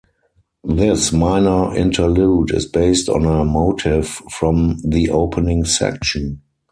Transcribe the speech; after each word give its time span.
This 0.63 1.11
minor 1.13 1.75
interlude 1.75 2.55
is 2.55 2.65
based 2.65 3.07
on 3.07 3.23
a 3.27 3.45
motive 3.45 4.07
from 4.07 4.79
the 4.83 5.11
opening 5.11 5.63
section. 5.63 6.41